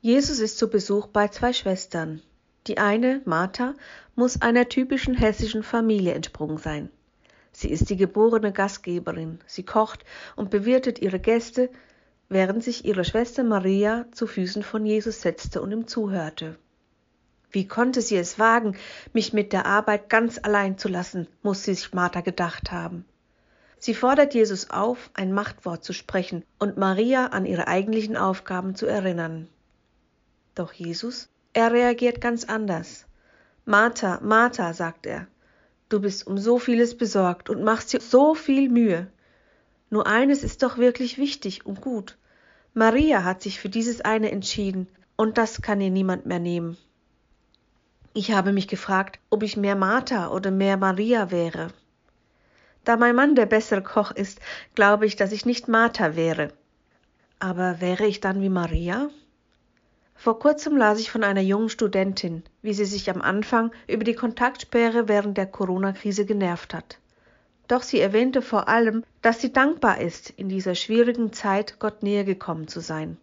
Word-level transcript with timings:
Jesus 0.00 0.38
ist 0.38 0.58
zu 0.58 0.70
Besuch 0.70 1.08
bei 1.08 1.26
zwei 1.26 1.52
Schwestern. 1.52 2.22
Die 2.68 2.78
eine, 2.78 3.20
Martha, 3.24 3.74
muss 4.14 4.40
einer 4.40 4.68
typischen 4.68 5.14
hessischen 5.14 5.64
Familie 5.64 6.14
entsprungen 6.14 6.58
sein. 6.58 6.88
Sie 7.50 7.68
ist 7.68 7.90
die 7.90 7.96
geborene 7.96 8.52
Gastgeberin, 8.52 9.40
sie 9.48 9.64
kocht 9.64 10.04
und 10.36 10.50
bewirtet 10.50 11.00
ihre 11.00 11.18
Gäste, 11.18 11.68
während 12.28 12.62
sich 12.62 12.84
ihre 12.84 13.04
Schwester 13.04 13.42
Maria 13.42 14.06
zu 14.12 14.28
Füßen 14.28 14.62
von 14.62 14.86
Jesus 14.86 15.20
setzte 15.20 15.60
und 15.60 15.72
ihm 15.72 15.88
zuhörte. 15.88 16.56
Wie 17.50 17.66
konnte 17.66 18.00
sie 18.00 18.18
es 18.18 18.38
wagen, 18.38 18.76
mich 19.12 19.32
mit 19.32 19.52
der 19.52 19.66
Arbeit 19.66 20.08
ganz 20.08 20.38
allein 20.40 20.78
zu 20.78 20.86
lassen, 20.86 21.26
muss 21.42 21.64
sich 21.64 21.92
Martha 21.92 22.20
gedacht 22.20 22.70
haben. 22.70 23.04
Sie 23.80 23.94
fordert 23.94 24.32
Jesus 24.32 24.70
auf, 24.70 25.10
ein 25.14 25.32
Machtwort 25.32 25.82
zu 25.82 25.92
sprechen 25.92 26.44
und 26.60 26.76
Maria 26.76 27.26
an 27.26 27.46
ihre 27.46 27.66
eigentlichen 27.66 28.16
Aufgaben 28.16 28.76
zu 28.76 28.86
erinnern. 28.86 29.48
Doch 30.58 30.72
Jesus, 30.72 31.28
er 31.52 31.70
reagiert 31.72 32.20
ganz 32.20 32.42
anders. 32.42 33.06
Martha, 33.64 34.18
Martha, 34.24 34.72
sagt 34.72 35.06
er, 35.06 35.28
du 35.88 36.00
bist 36.00 36.26
um 36.26 36.36
so 36.36 36.58
vieles 36.58 36.96
besorgt 36.96 37.48
und 37.48 37.62
machst 37.62 37.92
dir 37.92 38.00
so 38.00 38.34
viel 38.34 38.68
Mühe. 38.68 39.06
Nur 39.88 40.08
eines 40.08 40.42
ist 40.42 40.64
doch 40.64 40.76
wirklich 40.76 41.16
wichtig 41.16 41.64
und 41.64 41.80
gut. 41.80 42.18
Maria 42.74 43.22
hat 43.22 43.40
sich 43.40 43.60
für 43.60 43.68
dieses 43.68 44.00
eine 44.00 44.32
entschieden, 44.32 44.88
und 45.14 45.38
das 45.38 45.62
kann 45.62 45.80
ihr 45.80 45.90
niemand 45.90 46.26
mehr 46.26 46.40
nehmen. 46.40 46.76
Ich 48.12 48.32
habe 48.32 48.52
mich 48.52 48.66
gefragt, 48.66 49.20
ob 49.30 49.44
ich 49.44 49.56
mehr 49.56 49.76
Martha 49.76 50.26
oder 50.28 50.50
mehr 50.50 50.76
Maria 50.76 51.30
wäre. 51.30 51.68
Da 52.82 52.96
mein 52.96 53.14
Mann 53.14 53.36
der 53.36 53.46
bessere 53.46 53.84
Koch 53.84 54.10
ist, 54.10 54.40
glaube 54.74 55.06
ich, 55.06 55.14
dass 55.14 55.30
ich 55.30 55.46
nicht 55.46 55.68
Martha 55.68 56.16
wäre. 56.16 56.52
Aber 57.38 57.80
wäre 57.80 58.06
ich 58.06 58.18
dann 58.18 58.42
wie 58.42 58.48
Maria? 58.48 59.08
Vor 60.20 60.40
kurzem 60.40 60.76
las 60.76 60.98
ich 60.98 61.12
von 61.12 61.22
einer 61.22 61.40
jungen 61.40 61.68
Studentin, 61.68 62.42
wie 62.60 62.74
sie 62.74 62.86
sich 62.86 63.08
am 63.08 63.22
Anfang 63.22 63.70
über 63.86 64.02
die 64.02 64.16
Kontaktsperre 64.16 65.06
während 65.06 65.38
der 65.38 65.46
Corona-Krise 65.46 66.26
genervt 66.26 66.74
hat. 66.74 66.98
Doch 67.68 67.84
sie 67.84 68.00
erwähnte 68.00 68.42
vor 68.42 68.68
allem, 68.68 69.04
dass 69.22 69.40
sie 69.40 69.52
dankbar 69.52 70.00
ist, 70.00 70.30
in 70.30 70.48
dieser 70.48 70.74
schwierigen 70.74 71.32
Zeit 71.32 71.78
Gott 71.78 72.02
näher 72.02 72.24
gekommen 72.24 72.66
zu 72.66 72.80
sein. 72.80 73.16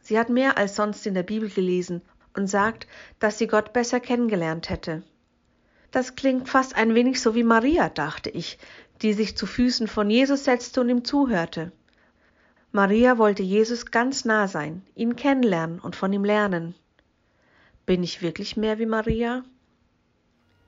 Sie 0.00 0.16
hat 0.16 0.28
mehr 0.28 0.56
als 0.56 0.76
sonst 0.76 1.04
in 1.08 1.14
der 1.14 1.24
Bibel 1.24 1.50
gelesen 1.50 2.02
und 2.36 2.46
sagt, 2.46 2.86
dass 3.18 3.38
sie 3.38 3.48
Gott 3.48 3.72
besser 3.72 3.98
kennengelernt 3.98 4.70
hätte. 4.70 5.02
Das 5.90 6.14
klingt 6.14 6.48
fast 6.48 6.76
ein 6.76 6.94
wenig 6.94 7.20
so 7.20 7.34
wie 7.34 7.42
Maria, 7.42 7.88
dachte 7.88 8.30
ich, 8.30 8.58
die 9.02 9.12
sich 9.12 9.36
zu 9.36 9.44
Füßen 9.44 9.88
von 9.88 10.08
Jesus 10.08 10.44
setzte 10.44 10.82
und 10.82 10.88
ihm 10.88 11.04
zuhörte. 11.04 11.72
Maria 12.76 13.16
wollte 13.16 13.42
Jesus 13.42 13.86
ganz 13.86 14.26
nah 14.26 14.48
sein, 14.48 14.82
ihn 14.94 15.16
kennenlernen 15.16 15.78
und 15.78 15.96
von 15.96 16.12
ihm 16.12 16.26
lernen. 16.26 16.74
Bin 17.86 18.02
ich 18.02 18.20
wirklich 18.20 18.58
mehr 18.58 18.78
wie 18.78 18.84
Maria? 18.84 19.44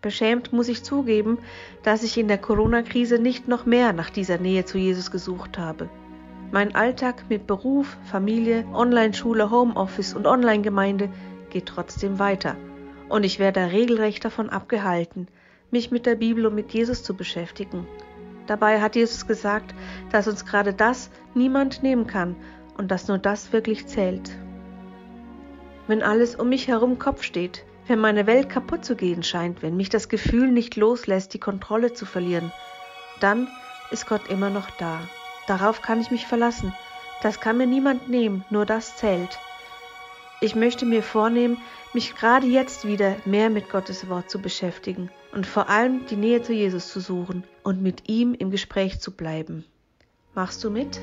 Beschämt 0.00 0.50
muss 0.50 0.68
ich 0.68 0.82
zugeben, 0.82 1.36
dass 1.82 2.02
ich 2.02 2.16
in 2.16 2.26
der 2.26 2.38
Corona-Krise 2.38 3.18
nicht 3.18 3.46
noch 3.46 3.66
mehr 3.66 3.92
nach 3.92 4.08
dieser 4.08 4.38
Nähe 4.38 4.64
zu 4.64 4.78
Jesus 4.78 5.10
gesucht 5.10 5.58
habe. 5.58 5.90
Mein 6.50 6.74
Alltag 6.74 7.26
mit 7.28 7.46
Beruf, 7.46 7.98
Familie, 8.10 8.64
Online-Schule, 8.72 9.50
Homeoffice 9.50 10.14
und 10.14 10.26
Online-Gemeinde 10.26 11.10
geht 11.50 11.66
trotzdem 11.66 12.18
weiter. 12.18 12.56
Und 13.10 13.24
ich 13.24 13.38
werde 13.38 13.70
regelrecht 13.70 14.24
davon 14.24 14.48
abgehalten, 14.48 15.28
mich 15.70 15.90
mit 15.90 16.06
der 16.06 16.14
Bibel 16.14 16.46
und 16.46 16.54
mit 16.54 16.72
Jesus 16.72 17.02
zu 17.02 17.12
beschäftigen. 17.12 17.86
Dabei 18.48 18.80
hat 18.80 18.96
Jesus 18.96 19.26
gesagt, 19.26 19.74
dass 20.10 20.26
uns 20.26 20.46
gerade 20.46 20.72
das 20.72 21.10
niemand 21.34 21.82
nehmen 21.82 22.06
kann 22.06 22.34
und 22.78 22.90
dass 22.90 23.06
nur 23.06 23.18
das 23.18 23.52
wirklich 23.52 23.86
zählt. 23.86 24.30
Wenn 25.86 26.02
alles 26.02 26.34
um 26.34 26.48
mich 26.48 26.66
herum 26.66 26.98
Kopf 26.98 27.22
steht, 27.22 27.66
wenn 27.86 27.98
meine 27.98 28.26
Welt 28.26 28.48
kaputt 28.48 28.86
zu 28.86 28.96
gehen 28.96 29.22
scheint, 29.22 29.62
wenn 29.62 29.76
mich 29.76 29.90
das 29.90 30.08
Gefühl 30.08 30.50
nicht 30.50 30.76
loslässt, 30.76 31.34
die 31.34 31.38
Kontrolle 31.38 31.92
zu 31.92 32.06
verlieren, 32.06 32.50
dann 33.20 33.48
ist 33.90 34.06
Gott 34.06 34.28
immer 34.28 34.48
noch 34.48 34.70
da. 34.78 34.98
Darauf 35.46 35.82
kann 35.82 36.00
ich 36.00 36.10
mich 36.10 36.26
verlassen. 36.26 36.74
Das 37.22 37.40
kann 37.40 37.58
mir 37.58 37.66
niemand 37.66 38.08
nehmen, 38.08 38.46
nur 38.48 38.64
das 38.64 38.96
zählt. 38.96 39.38
Ich 40.40 40.54
möchte 40.54 40.86
mir 40.86 41.02
vornehmen, 41.02 41.58
mich 41.92 42.14
gerade 42.14 42.46
jetzt 42.46 42.86
wieder 42.86 43.16
mehr 43.24 43.50
mit 43.50 43.68
Gottes 43.70 44.08
Wort 44.08 44.30
zu 44.30 44.40
beschäftigen 44.40 45.10
und 45.32 45.46
vor 45.46 45.68
allem 45.68 46.06
die 46.06 46.16
Nähe 46.16 46.42
zu 46.42 46.52
Jesus 46.52 46.92
zu 46.92 47.00
suchen 47.00 47.44
und 47.64 47.82
mit 47.82 48.08
ihm 48.08 48.34
im 48.34 48.52
Gespräch 48.52 49.00
zu 49.00 49.10
bleiben. 49.10 49.64
Machst 50.34 50.62
du 50.62 50.70
mit? 50.70 51.00